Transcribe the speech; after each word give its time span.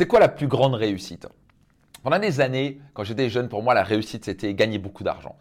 C'est 0.00 0.06
quoi 0.06 0.18
la 0.18 0.30
plus 0.30 0.48
grande 0.48 0.72
réussite? 0.72 1.28
Pendant 2.02 2.18
des 2.18 2.40
années, 2.40 2.80
quand 2.94 3.04
j'étais 3.04 3.28
jeune, 3.28 3.50
pour 3.50 3.62
moi, 3.62 3.74
la 3.74 3.82
réussite, 3.82 4.24
c'était 4.24 4.54
gagner 4.54 4.78
beaucoup 4.78 5.04
d'argent. 5.04 5.36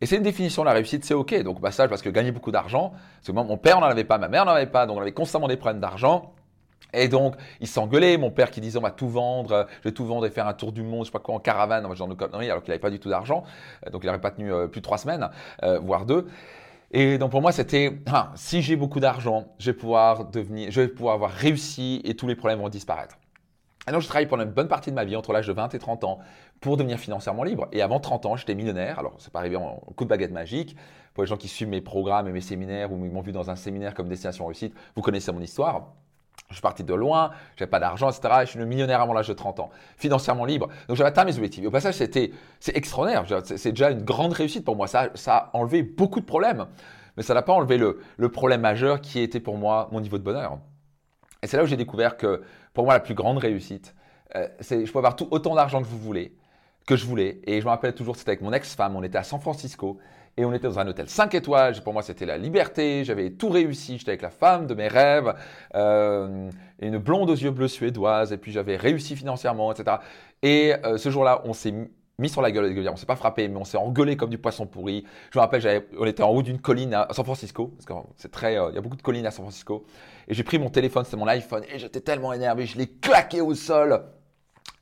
Et 0.00 0.06
c'est 0.06 0.16
une 0.16 0.22
définition 0.22 0.62
de 0.62 0.68
la 0.68 0.72
réussite, 0.72 1.04
c'est 1.04 1.12
OK. 1.12 1.34
Donc, 1.42 1.58
ça, 1.70 1.86
parce 1.88 2.00
que 2.00 2.08
gagner 2.08 2.32
beaucoup 2.32 2.50
d'argent, 2.50 2.92
parce 3.16 3.26
que 3.26 3.32
moi, 3.32 3.44
mon 3.44 3.58
père 3.58 3.80
n'en 3.80 3.86
avait 3.86 4.04
pas, 4.04 4.16
ma 4.16 4.28
mère 4.28 4.46
n'en 4.46 4.52
avait 4.52 4.64
pas, 4.64 4.86
donc 4.86 4.96
on 4.96 5.02
avait 5.02 5.12
constamment 5.12 5.46
des 5.46 5.58
problèmes 5.58 5.82
d'argent. 5.82 6.32
Et 6.94 7.08
donc, 7.08 7.34
il 7.60 7.66
s'engueulait, 7.66 8.16
mon 8.16 8.30
père 8.30 8.50
qui 8.50 8.62
disait 8.62 8.78
on 8.78 8.80
va 8.80 8.92
tout 8.92 9.10
vendre, 9.10 9.66
je 9.82 9.90
vais 9.90 9.92
tout 9.92 10.06
vendre 10.06 10.24
et 10.24 10.30
faire 10.30 10.46
un 10.46 10.54
tour 10.54 10.72
du 10.72 10.82
monde, 10.82 11.00
je 11.02 11.08
sais 11.08 11.12
pas 11.12 11.18
quoi, 11.18 11.34
en 11.34 11.38
caravane, 11.38 11.84
en 11.84 11.94
genre 11.94 12.08
de 12.08 12.14
conneries, 12.14 12.48
alors 12.50 12.62
qu'il 12.62 12.70
n'avait 12.70 12.80
pas 12.80 12.88
du 12.88 12.98
tout 12.98 13.10
d'argent. 13.10 13.44
Euh, 13.86 13.90
donc, 13.90 14.04
il 14.04 14.06
n'aurait 14.06 14.22
pas 14.22 14.30
tenu 14.30 14.50
euh, 14.50 14.68
plus 14.68 14.80
de 14.80 14.84
trois 14.84 14.96
semaines, 14.96 15.28
euh, 15.64 15.80
voire 15.80 16.06
deux. 16.06 16.28
Et 16.92 17.18
donc, 17.18 17.30
pour 17.30 17.42
moi, 17.42 17.52
c'était, 17.52 18.00
ah, 18.10 18.32
si 18.36 18.62
j'ai 18.62 18.76
beaucoup 18.76 19.00
d'argent, 19.00 19.48
je 19.58 19.70
je 19.70 20.80
vais 20.80 20.88
pouvoir 20.88 21.14
avoir 21.14 21.30
réussi 21.30 22.00
et 22.04 22.14
tous 22.14 22.26
les 22.26 22.36
problèmes 22.36 22.60
vont 22.60 22.70
disparaître. 22.70 23.18
Et 23.86 23.92
donc, 23.92 24.02
je 24.02 24.08
travaille 24.08 24.26
pendant 24.26 24.44
une 24.44 24.50
bonne 24.50 24.68
partie 24.68 24.90
de 24.90 24.94
ma 24.94 25.04
vie, 25.04 25.16
entre 25.16 25.32
l'âge 25.32 25.46
de 25.46 25.52
20 25.52 25.74
et 25.74 25.78
30 25.78 26.04
ans, 26.04 26.18
pour 26.60 26.76
devenir 26.76 26.98
financièrement 26.98 27.42
libre. 27.42 27.68
Et 27.72 27.80
avant 27.80 28.00
30 28.00 28.26
ans, 28.26 28.36
j'étais 28.36 28.54
millionnaire. 28.54 28.98
Alors, 28.98 29.14
c'est 29.18 29.32
pas 29.32 29.38
arrivé 29.38 29.56
en 29.56 29.76
coup 29.96 30.04
de 30.04 30.10
baguette 30.10 30.32
magique. 30.32 30.76
Pour 31.14 31.22
les 31.22 31.28
gens 31.28 31.36
qui 31.36 31.48
suivent 31.48 31.68
mes 31.68 31.80
programmes 31.80 32.28
et 32.28 32.32
mes 32.32 32.40
séminaires 32.40 32.92
ou 32.92 32.96
m'ont 32.96 33.20
vu 33.22 33.32
dans 33.32 33.50
un 33.50 33.56
séminaire 33.56 33.94
comme 33.94 34.08
Destination 34.08 34.46
Réussite, 34.46 34.74
vous 34.94 35.02
connaissez 35.02 35.32
mon 35.32 35.40
histoire. 35.40 35.94
Je 36.48 36.54
suis 36.54 36.62
parti 36.62 36.82
de 36.82 36.94
loin, 36.94 37.30
j'avais 37.56 37.70
pas 37.70 37.80
d'argent, 37.80 38.08
etc. 38.08 38.28
je 38.42 38.46
suis 38.46 38.58
le 38.58 38.64
millionnaire 38.64 39.02
avant 39.02 39.12
l'âge 39.12 39.28
de 39.28 39.34
30 39.34 39.60
ans, 39.60 39.70
financièrement 39.98 40.46
libre. 40.46 40.68
Donc 40.86 40.96
j'avais 40.96 41.08
atteint 41.08 41.24
mes 41.24 41.36
objectifs. 41.36 41.66
au 41.66 41.70
passage, 41.70 41.94
c'était, 41.94 42.32
c'est 42.58 42.74
extraordinaire. 42.74 43.24
C'est 43.44 43.72
déjà 43.72 43.90
une 43.90 44.02
grande 44.02 44.32
réussite 44.32 44.64
pour 44.64 44.74
moi. 44.74 44.86
Ça, 44.86 45.10
ça 45.14 45.36
a 45.36 45.50
enlevé 45.56 45.82
beaucoup 45.82 46.20
de 46.20 46.24
problèmes, 46.24 46.66
mais 47.16 47.22
ça 47.22 47.34
n'a 47.34 47.42
pas 47.42 47.52
enlevé 47.52 47.76
le, 47.76 48.00
le 48.16 48.28
problème 48.30 48.62
majeur 48.62 49.02
qui 49.02 49.20
était 49.20 49.40
pour 49.40 49.58
moi 49.58 49.88
mon 49.92 50.00
niveau 50.00 50.16
de 50.16 50.22
bonheur. 50.22 50.58
Et 51.42 51.46
c'est 51.46 51.56
là 51.56 51.62
où 51.62 51.66
j'ai 51.66 51.76
découvert 51.76 52.16
que 52.16 52.42
pour 52.74 52.84
moi, 52.84 52.94
la 52.94 53.00
plus 53.00 53.14
grande 53.14 53.38
réussite, 53.38 53.94
euh, 54.36 54.48
c'est 54.60 54.84
je 54.84 54.92
peux 54.92 54.98
avoir 54.98 55.16
tout, 55.16 55.28
autant 55.30 55.54
d'argent 55.54 55.80
que 55.80 55.86
vous 55.86 55.98
voulez, 55.98 56.34
que 56.86 56.96
je 56.96 57.06
voulais. 57.06 57.40
Et 57.44 57.60
je 57.60 57.64
me 57.64 57.70
rappelle 57.70 57.94
toujours, 57.94 58.16
c'était 58.16 58.30
avec 58.30 58.40
mon 58.40 58.52
ex-femme, 58.52 58.96
on 58.96 59.02
était 59.02 59.18
à 59.18 59.22
San 59.22 59.40
Francisco 59.40 59.98
et 60.36 60.44
on 60.44 60.52
était 60.52 60.68
dans 60.68 60.78
un 60.78 60.86
hôtel 60.86 61.08
5 61.08 61.34
étoiles. 61.34 61.80
Pour 61.82 61.92
moi, 61.92 62.02
c'était 62.02 62.26
la 62.26 62.38
liberté, 62.38 63.04
j'avais 63.04 63.30
tout 63.30 63.48
réussi, 63.48 63.98
j'étais 63.98 64.12
avec 64.12 64.22
la 64.22 64.30
femme 64.30 64.66
de 64.66 64.74
mes 64.74 64.88
rêves, 64.88 65.34
euh, 65.74 66.50
une 66.80 66.98
blonde 66.98 67.30
aux 67.30 67.34
yeux 67.34 67.50
bleus 67.50 67.68
suédoise, 67.68 68.32
et 68.32 68.38
puis 68.38 68.52
j'avais 68.52 68.76
réussi 68.76 69.16
financièrement, 69.16 69.72
etc. 69.72 69.96
Et 70.42 70.74
euh, 70.84 70.96
ce 70.96 71.10
jour-là, 71.10 71.42
on 71.44 71.52
s'est 71.52 71.74
mis 72.18 72.28
sur 72.28 72.42
la 72.42 72.50
gueule, 72.50 72.88
on 72.90 72.96
s'est 72.96 73.06
pas 73.06 73.16
frappé, 73.16 73.46
mais 73.46 73.56
on 73.56 73.64
s'est 73.64 73.76
engueulé 73.76 74.16
comme 74.16 74.30
du 74.30 74.38
poisson 74.38 74.66
pourri. 74.66 75.04
Je 75.32 75.38
me 75.38 75.40
rappelle, 75.40 75.84
on 75.98 76.04
était 76.04 76.24
en 76.24 76.30
haut 76.30 76.42
d'une 76.42 76.60
colline 76.60 76.92
à 76.92 77.06
San 77.12 77.24
Francisco, 77.24 77.68
parce 77.68 77.86
que 77.86 78.08
c'est 78.16 78.30
très, 78.30 78.54
il 78.54 78.74
y 78.74 78.78
a 78.78 78.80
beaucoup 78.80 78.96
de 78.96 79.02
collines 79.02 79.26
à 79.26 79.30
San 79.30 79.44
Francisco. 79.44 79.84
Et 80.26 80.34
j'ai 80.34 80.42
pris 80.42 80.58
mon 80.58 80.68
téléphone, 80.68 81.04
c'était 81.04 81.16
mon 81.16 81.28
iPhone, 81.28 81.62
et 81.72 81.78
j'étais 81.78 82.00
tellement 82.00 82.32
énervé, 82.32 82.66
je 82.66 82.76
l'ai 82.76 82.88
claqué 82.88 83.40
au 83.40 83.54
sol. 83.54 84.02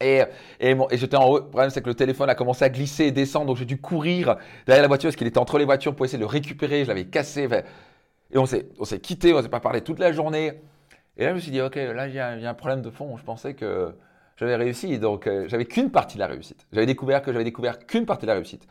Et, 0.00 0.22
et, 0.60 0.76
et 0.90 0.96
j'étais 0.96 1.16
en 1.16 1.28
haut. 1.28 1.38
Le 1.38 1.48
problème, 1.48 1.70
c'est 1.70 1.82
que 1.82 1.88
le 1.88 1.94
téléphone 1.94 2.28
a 2.30 2.34
commencé 2.34 2.64
à 2.64 2.70
glisser 2.70 3.04
et 3.04 3.12
descendre, 3.12 3.46
donc 3.46 3.56
j'ai 3.58 3.64
dû 3.66 3.78
courir 3.78 4.36
derrière 4.66 4.82
la 4.82 4.88
voiture 4.88 5.08
parce 5.08 5.16
qu'il 5.16 5.26
était 5.26 5.38
entre 5.38 5.58
les 5.58 5.64
voitures 5.64 5.94
pour 5.94 6.04
essayer 6.06 6.18
de 6.18 6.22
le 6.24 6.28
récupérer. 6.28 6.84
Je 6.84 6.88
l'avais 6.88 7.06
cassé. 7.06 7.48
Et 8.30 8.38
on 8.38 8.46
s'est, 8.46 8.66
on 8.78 8.84
quitté, 8.84 9.32
on 9.32 9.40
s'est 9.40 9.48
pas 9.48 9.60
parlé 9.60 9.80
toute 9.82 9.98
la 9.98 10.12
journée. 10.12 10.60
Et 11.16 11.24
là, 11.24 11.30
je 11.30 11.34
me 11.36 11.40
suis 11.40 11.50
dit, 11.50 11.62
ok, 11.62 11.76
là, 11.76 12.08
il 12.08 12.14
y, 12.14 12.18
a, 12.18 12.30
un 12.32 12.54
problème 12.54 12.82
de 12.82 12.90
fond. 12.90 13.16
Je 13.16 13.24
pensais 13.24 13.54
que 13.54 13.94
j'avais 14.36 14.56
réussi, 14.56 14.98
donc 14.98 15.26
euh, 15.26 15.46
j'avais 15.48 15.64
qu'une 15.64 15.90
partie 15.90 16.16
de 16.16 16.20
la 16.20 16.26
réussite. 16.26 16.66
J'avais 16.72 16.86
découvert 16.86 17.22
que 17.22 17.32
j'avais 17.32 17.44
découvert 17.44 17.78
qu'une 17.86 18.06
partie 18.06 18.26
de 18.26 18.28
la 18.28 18.34
réussite. 18.34 18.66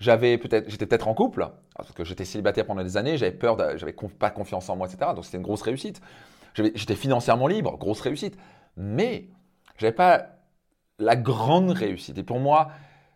J'avais 0.00 0.38
peut-être, 0.38 0.70
j'étais 0.70 0.86
peut-être 0.86 1.08
en 1.08 1.14
couple 1.14 1.48
parce 1.74 1.90
que 1.90 2.04
j'étais 2.04 2.24
célibataire 2.24 2.66
pendant 2.66 2.84
des 2.84 2.96
années. 2.96 3.18
J'avais 3.18 3.32
peur, 3.32 3.56
j'avais 3.76 3.94
pas 4.18 4.30
confiance 4.30 4.68
en 4.68 4.76
moi, 4.76 4.86
etc. 4.86 5.10
Donc 5.14 5.24
c'était 5.24 5.38
une 5.38 5.42
grosse 5.42 5.62
réussite. 5.62 6.00
J'étais 6.54 6.94
financièrement 6.94 7.48
libre, 7.48 7.76
grosse 7.78 8.00
réussite. 8.00 8.36
Mais 8.76 9.28
j'avais 9.76 9.92
pas 9.92 10.26
la 10.98 11.16
grande 11.16 11.70
réussite. 11.70 12.18
Et 12.18 12.22
pour 12.22 12.38
moi, 12.38 12.70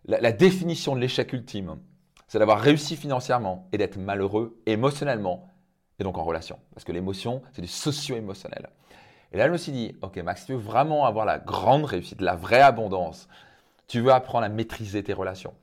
la, 0.07 0.33
définition 0.33 0.95
de 0.95 1.01
l'échec 1.01 1.33
ultime, 1.33 1.79
c'est 2.27 2.39
d'avoir 2.39 2.61
réussi 2.61 2.97
financièrement 2.97 3.69
et 3.73 3.79
d'être 3.79 3.97
malheureux 3.97 4.61
émotionnellement 4.67 5.49
et 5.99 6.05
donc 6.05 6.19
en 6.19 6.25
relation. 6.25 6.59
Parce 6.75 6.85
que 6.85 6.93
l'émotion, 6.93 7.43
c'est 7.53 7.63
du 7.63 7.69
socio-émotionnel. 7.69 8.71
Et 9.33 9.39
là, 9.39 9.47
je 9.47 9.53
me 9.53 9.57
suis 9.57 9.73
dit, 9.73 9.97
OK, 10.03 10.17
Max, 10.19 10.47
tu 10.47 10.53
veux 10.53 10.59
vraiment 10.59 11.07
avoir 11.07 11.25
la 11.25 11.39
grande 11.39 11.85
réussite, 11.85 12.21
la 12.21 12.37
vraie 12.37 12.61
abondance, 12.61 13.29
tu 13.89 14.01
veux 14.01 14.13
apprendre 14.13 14.45
à 14.45 14.49
maîtriser 14.49 15.03
tes 15.03 15.15
relations. 15.15 15.55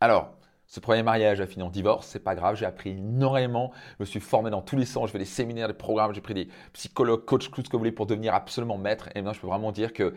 Alors, 0.00 0.32
ce 0.66 0.80
premier 0.80 1.02
mariage 1.02 1.40
a 1.40 1.46
fini 1.46 1.62
en 1.62 1.70
divorce, 1.70 2.06
c'est 2.06 2.24
pas 2.24 2.34
grave, 2.34 2.56
j'ai 2.56 2.66
appris 2.66 2.90
énormément, 2.90 3.70
je 3.98 4.02
me 4.02 4.04
suis 4.04 4.20
formé 4.20 4.50
dans 4.50 4.62
tous 4.62 4.76
les 4.76 4.84
sens, 4.84 5.08
je 5.08 5.12
fais 5.12 5.18
des 5.18 5.24
séminaires, 5.24 5.68
des 5.68 5.74
programmes, 5.74 6.12
j'ai 6.12 6.20
pris 6.20 6.34
des 6.34 6.48
psychologues, 6.72 7.24
coachs, 7.24 7.50
tout 7.50 7.62
ce 7.62 7.68
que 7.68 7.72
vous 7.72 7.78
voulez 7.78 7.92
pour 7.92 8.06
devenir 8.06 8.34
absolument 8.34 8.78
maître. 8.78 9.08
Et 9.14 9.20
maintenant, 9.20 9.32
je 9.32 9.40
peux 9.40 9.46
vraiment 9.46 9.72
dire 9.72 9.92
que 9.92 10.14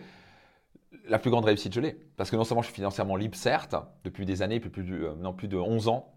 la 1.07 1.19
plus 1.19 1.29
grande 1.29 1.45
réussite, 1.45 1.73
je 1.73 1.81
l'ai. 1.81 1.93
Parce 2.17 2.31
que 2.31 2.35
non 2.35 2.43
seulement 2.43 2.61
je 2.61 2.67
suis 2.67 2.75
financièrement 2.75 3.15
libre, 3.15 3.35
certes, 3.35 3.75
depuis 4.03 4.25
des 4.25 4.41
années, 4.41 4.59
depuis 4.59 4.69
plus 4.69 5.05
euh, 5.05 5.31
plus 5.37 5.47
de 5.47 5.57
11 5.57 5.87
ans, 5.87 6.13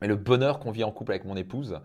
mais 0.00 0.08
le 0.08 0.16
bonheur 0.16 0.58
qu'on 0.58 0.70
vit 0.70 0.84
en 0.84 0.90
couple 0.90 1.12
avec 1.12 1.24
mon 1.24 1.36
épouse, 1.36 1.80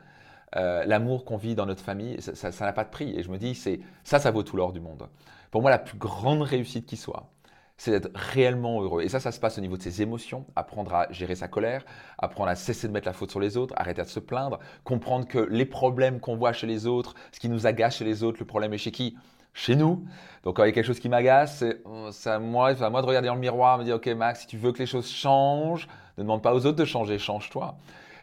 euh, 0.56 0.84
l'amour 0.86 1.24
qu'on 1.26 1.38
vit 1.38 1.56
dans 1.56 1.66
notre 1.66 1.84
famille, 1.84 2.18
ça 2.22 2.66
n'a 2.66 2.74
pas 2.74 2.84
de 2.84 2.90
prix. 2.90 3.14
Et 3.18 3.24
je 3.24 3.30
me 3.30 3.38
dis, 3.38 3.56
c'est 3.56 3.80
ça, 4.04 4.20
ça 4.20 4.32
vaut 4.32 4.44
tout 4.44 4.58
l'or 4.58 4.74
du 4.74 4.80
monde. 4.80 5.08
Pour 5.50 5.62
moi, 5.62 5.70
la 5.70 5.80
plus 5.80 5.98
grande 5.98 6.42
réussite 6.42 6.86
qui 6.86 6.98
soit, 6.98 7.30
c'est 7.78 7.92
d'être 7.92 8.12
réellement 8.14 8.82
heureux. 8.82 9.02
Et 9.02 9.10
ça, 9.10 9.20
ça 9.20 9.32
se 9.32 9.40
passe 9.40 9.58
au 9.58 9.62
niveau 9.62 9.76
de 9.76 9.82
ses 9.82 10.02
émotions, 10.02 10.46
apprendre 10.56 10.94
à 10.94 11.12
gérer 11.12 11.36
sa 11.36 11.48
colère, 11.48 11.84
apprendre 12.20 12.50
à 12.50 12.56
cesser 12.56 12.88
de 12.88 12.94
mettre 12.94 13.08
la 13.08 13.14
faute 13.14 13.32
sur 13.32 13.40
les 13.40 13.58
autres, 13.58 13.74
arrêter 13.78 14.04
de 14.04 14.08
se 14.08 14.20
plaindre, 14.20 14.60
comprendre 14.84 15.28
que 15.28 15.40
les 15.40 15.66
problèmes 15.66 16.20
qu'on 16.20 16.36
voit 16.36 16.54
chez 16.54 16.68
les 16.68 16.86
autres, 16.86 17.16
ce 17.32 17.40
qui 17.40 17.50
nous 17.50 17.66
agace 17.66 17.98
chez 17.98 18.06
les 18.06 18.22
autres, 18.22 18.38
le 18.40 18.46
problème 18.46 18.74
est 18.74 18.78
chez 18.78 18.92
qui? 18.92 19.18
Chez 19.54 19.76
nous. 19.76 20.06
Donc 20.44 20.58
quand 20.58 20.64
il 20.64 20.68
y 20.68 20.70
a 20.70 20.74
quelque 20.74 20.86
chose 20.86 21.00
qui 21.00 21.10
m'agace, 21.10 21.64
c'est 22.12 22.30
à 22.30 22.40
moi, 22.40 22.74
moi 22.90 23.02
de 23.02 23.08
regarder 23.08 23.28
dans 23.28 23.34
le 23.34 23.42
miroir, 23.42 23.80
me 23.80 23.84
dire, 23.84 23.96
OK 23.96 24.08
Max, 24.08 24.42
si 24.42 24.48
tu 24.48 24.58
veux 24.58 24.72
que 24.72 24.80
les 24.80 24.86
choses 24.86 25.10
changent, 25.10 25.88
ne 26.18 26.24
demande 26.24 26.44
pas 26.44 26.54
aux 26.54 26.66
autres 26.66 26.78
de 26.78 26.86
changer, 26.86 27.18
change-toi. 27.18 27.76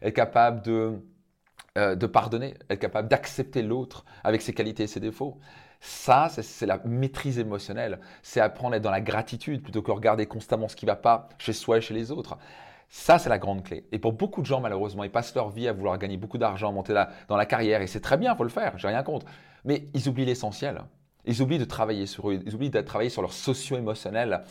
Être 0.02 0.14
capable 0.14 0.62
de, 0.62 1.02
euh, 1.76 1.94
de 1.94 2.06
pardonner, 2.06 2.54
être 2.70 2.80
capable 2.80 3.08
d'accepter 3.08 3.62
l'autre 3.62 4.04
avec 4.24 4.42
ses 4.42 4.52
qualités 4.52 4.84
et 4.84 4.86
ses 4.86 5.00
défauts. 5.00 5.38
Ça, 5.80 6.28
c'est 6.28 6.66
la 6.66 6.80
maîtrise 6.84 7.38
émotionnelle. 7.38 8.00
C'est 8.22 8.40
apprendre 8.40 8.74
à 8.74 8.78
être 8.78 8.82
dans 8.82 8.90
la 8.90 9.00
gratitude 9.00 9.62
plutôt 9.62 9.82
que 9.82 9.92
regarder 9.92 10.26
constamment 10.26 10.68
ce 10.68 10.74
qui 10.74 10.86
ne 10.86 10.90
va 10.90 10.96
pas 10.96 11.28
chez 11.38 11.52
soi 11.52 11.78
et 11.78 11.80
chez 11.80 11.94
les 11.94 12.10
autres. 12.10 12.36
Ça, 12.88 13.18
c'est 13.18 13.28
la 13.28 13.38
grande 13.38 13.62
clé. 13.62 13.86
Et 13.92 13.98
pour 13.98 14.12
beaucoup 14.12 14.40
de 14.40 14.46
gens, 14.46 14.60
malheureusement, 14.60 15.04
ils 15.04 15.10
passent 15.10 15.34
leur 15.34 15.50
vie 15.50 15.68
à 15.68 15.72
vouloir 15.72 15.98
gagner 15.98 16.16
beaucoup 16.16 16.38
d'argent, 16.38 16.72
monter 16.72 16.94
dans 17.28 17.36
la 17.36 17.46
carrière, 17.46 17.82
et 17.82 17.86
c'est 17.86 18.00
très 18.00 18.16
bien, 18.16 18.32
il 18.32 18.36
faut 18.36 18.44
le 18.44 18.48
faire, 18.48 18.78
j'ai 18.78 18.88
rien 18.88 19.02
contre. 19.02 19.26
Mais 19.64 19.88
ils 19.94 20.08
oublient 20.08 20.24
l'essentiel. 20.24 20.82
Ils 21.26 21.42
oublient 21.42 21.58
de 21.58 21.66
travailler 21.66 22.06
sur 22.06 22.30
eux, 22.30 22.40
ils 22.46 22.54
oublient 22.54 22.70
de 22.70 22.80
travailler 22.80 23.10
sur 23.10 23.20
leur 23.20 23.34
socio-émotionnel, 23.34 24.42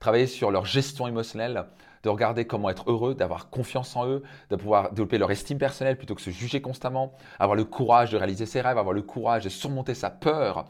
travailler 0.00 0.26
sur 0.26 0.50
leur 0.50 0.64
gestion 0.64 1.06
émotionnelle, 1.06 1.66
de 2.04 2.08
regarder 2.10 2.44
comment 2.46 2.68
être 2.68 2.90
heureux, 2.90 3.14
d'avoir 3.14 3.48
confiance 3.48 3.96
en 3.96 4.06
eux, 4.06 4.22
de 4.50 4.56
pouvoir 4.56 4.90
développer 4.90 5.18
leur 5.18 5.30
estime 5.30 5.58
personnelle 5.58 5.96
plutôt 5.96 6.14
que 6.14 6.20
se 6.20 6.30
juger 6.30 6.60
constamment, 6.60 7.14
avoir 7.38 7.56
le 7.56 7.64
courage 7.64 8.10
de 8.10 8.18
réaliser 8.18 8.46
ses 8.46 8.60
rêves, 8.60 8.78
avoir 8.78 8.92
le 8.92 9.02
courage 9.02 9.44
de 9.44 9.48
surmonter 9.48 9.94
sa 9.94 10.10
peur 10.10 10.66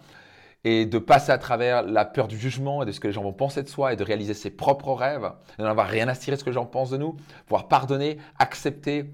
et 0.63 0.87
de 0.87 0.99
passer 0.99 1.33
à 1.33 1.39
travers 1.39 1.83
la 1.83 2.05
peur 2.05 2.29
du 2.29 2.39
jugement 2.39 2.83
et 2.83 2.87
de 2.87 2.93
ce 2.93 3.01
que 3.01 3.09
les 3.09 3.13
gens 3.13 3.23
vont 3.23 3.33
penser 3.33 3.63
de 3.63 3.69
soi 3.69 3.93
et 3.93 3.97
de 3.97 4.05
réaliser 4.05 4.33
ses 4.33 4.51
propres 4.51 4.93
rêves, 4.93 5.31
de 5.59 5.65
n'en 5.65 5.71
avoir 5.71 5.89
rien 5.89 6.09
à 6.09 6.15
cirer 6.15 6.37
de 6.37 6.41
ce 6.41 6.45
que 6.45 6.51
les 6.51 6.55
gens 6.55 6.67
pensent 6.67 6.91
de 6.91 6.97
nous, 6.97 7.17
pouvoir 7.47 7.69
pardonner, 7.69 8.19
accepter, 8.39 9.13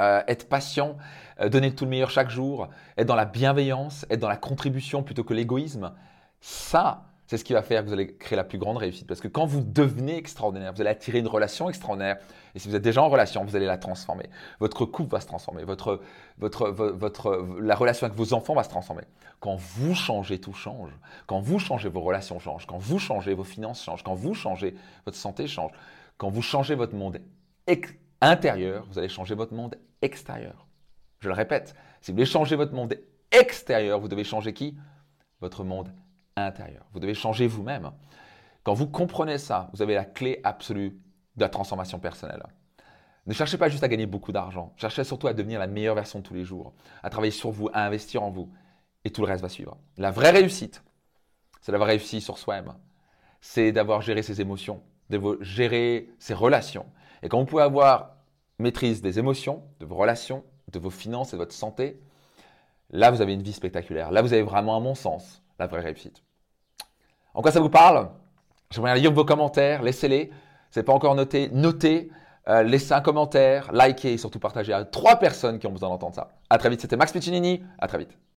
euh, 0.00 0.22
être 0.28 0.48
patient, 0.48 0.96
euh, 1.40 1.48
donner 1.48 1.74
tout 1.74 1.84
le 1.84 1.90
meilleur 1.90 2.10
chaque 2.10 2.30
jour, 2.30 2.68
être 2.96 3.08
dans 3.08 3.16
la 3.16 3.26
bienveillance, 3.26 4.06
être 4.08 4.20
dans 4.20 4.28
la 4.28 4.36
contribution 4.36 5.02
plutôt 5.02 5.24
que 5.24 5.34
l'égoïsme. 5.34 5.92
Ça, 6.40 7.09
c'est 7.30 7.38
ce 7.38 7.44
qui 7.44 7.52
va 7.52 7.62
faire 7.62 7.82
que 7.82 7.86
vous 7.86 7.92
allez 7.92 8.16
créer 8.16 8.36
la 8.36 8.42
plus 8.42 8.58
grande 8.58 8.76
réussite. 8.76 9.06
Parce 9.06 9.20
que 9.20 9.28
quand 9.28 9.46
vous 9.46 9.60
devenez 9.60 10.16
extraordinaire, 10.16 10.72
vous 10.72 10.80
allez 10.80 10.90
attirer 10.90 11.20
une 11.20 11.28
relation 11.28 11.68
extraordinaire. 11.68 12.18
Et 12.56 12.58
si 12.58 12.66
vous 12.66 12.74
êtes 12.74 12.82
déjà 12.82 13.04
en 13.04 13.08
relation, 13.08 13.44
vous 13.44 13.54
allez 13.54 13.66
la 13.66 13.78
transformer. 13.78 14.28
Votre 14.58 14.84
couple 14.84 15.12
va 15.12 15.20
se 15.20 15.28
transformer. 15.28 15.62
Votre, 15.62 16.00
votre, 16.38 16.68
votre, 16.70 17.46
la 17.60 17.76
relation 17.76 18.06
avec 18.06 18.18
vos 18.18 18.34
enfants 18.34 18.54
va 18.54 18.64
se 18.64 18.68
transformer. 18.68 19.04
Quand 19.38 19.54
vous 19.54 19.94
changez, 19.94 20.40
tout 20.40 20.54
change. 20.54 20.90
Quand 21.28 21.38
vous 21.38 21.60
changez, 21.60 21.88
vos 21.88 22.00
relations 22.00 22.40
changent. 22.40 22.66
Quand 22.66 22.78
vous 22.78 22.98
changez, 22.98 23.32
vos 23.32 23.44
finances 23.44 23.84
changent. 23.84 24.02
Quand 24.02 24.16
vous 24.16 24.34
changez, 24.34 24.74
votre 25.04 25.16
santé 25.16 25.46
change. 25.46 25.70
Quand 26.18 26.30
vous 26.30 26.42
changez 26.42 26.74
votre 26.74 26.96
monde 26.96 27.20
intérieur, 28.20 28.88
vous 28.90 28.98
allez 28.98 29.08
changer 29.08 29.36
votre 29.36 29.54
monde 29.54 29.76
extérieur. 30.02 30.66
Je 31.20 31.28
le 31.28 31.34
répète, 31.34 31.76
si 32.00 32.10
vous 32.10 32.16
voulez 32.16 32.26
changer 32.26 32.56
votre 32.56 32.74
monde 32.74 32.98
extérieur, 33.30 34.00
vous 34.00 34.08
devez 34.08 34.24
changer 34.24 34.52
qui? 34.52 34.76
Votre 35.40 35.62
monde 35.62 35.90
intérieur. 36.46 36.86
Vous 36.92 37.00
devez 37.00 37.14
changer 37.14 37.46
vous-même. 37.46 37.90
Quand 38.62 38.74
vous 38.74 38.86
comprenez 38.86 39.38
ça, 39.38 39.70
vous 39.72 39.82
avez 39.82 39.94
la 39.94 40.04
clé 40.04 40.40
absolue 40.44 40.98
de 41.36 41.40
la 41.40 41.48
transformation 41.48 41.98
personnelle. 41.98 42.42
Ne 43.26 43.32
cherchez 43.32 43.58
pas 43.58 43.68
juste 43.68 43.84
à 43.84 43.88
gagner 43.88 44.06
beaucoup 44.06 44.32
d'argent, 44.32 44.72
cherchez 44.76 45.04
surtout 45.04 45.26
à 45.26 45.34
devenir 45.34 45.60
la 45.60 45.66
meilleure 45.66 45.94
version 45.94 46.18
de 46.18 46.24
tous 46.24 46.34
les 46.34 46.44
jours, 46.44 46.72
à 47.02 47.10
travailler 47.10 47.30
sur 47.30 47.50
vous, 47.50 47.68
à 47.72 47.84
investir 47.84 48.22
en 48.22 48.30
vous, 48.30 48.50
et 49.04 49.10
tout 49.10 49.20
le 49.20 49.26
reste 49.26 49.42
va 49.42 49.48
suivre. 49.48 49.76
La 49.98 50.10
vraie 50.10 50.30
réussite, 50.30 50.82
c'est 51.60 51.72
d'avoir 51.72 51.88
réussi 51.88 52.20
sur 52.20 52.38
soi-même, 52.38 52.74
c'est 53.40 53.72
d'avoir 53.72 54.02
géré 54.02 54.22
ses 54.22 54.40
émotions, 54.40 54.82
de 55.10 55.38
gérer 55.40 56.10
ses 56.18 56.34
relations. 56.34 56.86
Et 57.22 57.28
quand 57.28 57.38
vous 57.38 57.46
pouvez 57.46 57.62
avoir 57.62 58.16
maîtrise 58.58 59.02
des 59.02 59.18
émotions, 59.18 59.62
de 59.80 59.86
vos 59.86 59.96
relations, 59.96 60.44
de 60.72 60.78
vos 60.78 60.90
finances 60.90 61.32
et 61.32 61.36
de 61.36 61.42
votre 61.42 61.54
santé, 61.54 62.00
là, 62.90 63.10
vous 63.10 63.20
avez 63.20 63.34
une 63.34 63.42
vie 63.42 63.52
spectaculaire. 63.52 64.10
Là, 64.10 64.22
vous 64.22 64.32
avez 64.32 64.42
vraiment, 64.42 64.76
à 64.76 64.80
mon 64.80 64.94
sens, 64.94 65.42
la 65.58 65.66
vraie 65.66 65.80
réussite. 65.80 66.22
En 67.34 67.42
quoi 67.42 67.52
ça 67.52 67.60
vous 67.60 67.70
parle? 67.70 68.08
J'aimerais 68.70 68.98
lire 68.98 69.12
vos 69.12 69.24
commentaires, 69.24 69.82
laissez-les. 69.82 70.30
Si 70.70 70.82
pas 70.82 70.92
encore 70.92 71.14
noté, 71.14 71.48
notez, 71.52 72.10
euh, 72.48 72.62
laissez 72.62 72.92
un 72.92 73.00
commentaire, 73.00 73.72
likez 73.72 74.12
et 74.12 74.18
surtout 74.18 74.38
partagez 74.38 74.72
à 74.72 74.84
trois 74.84 75.16
personnes 75.16 75.58
qui 75.58 75.66
ont 75.66 75.72
besoin 75.72 75.88
d'entendre 75.88 76.14
ça. 76.14 76.28
À 76.48 76.58
très 76.58 76.70
vite, 76.70 76.80
c'était 76.80 76.96
Max 76.96 77.12
Piccinini, 77.12 77.62
à 77.78 77.88
très 77.88 77.98
vite. 77.98 78.16